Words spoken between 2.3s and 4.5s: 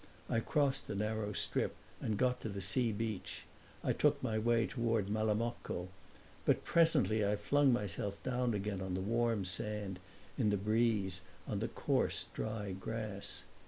to the sea beach I took my